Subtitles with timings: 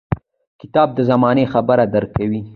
[0.61, 2.41] •کتاب د زمانې خبرې درکوي.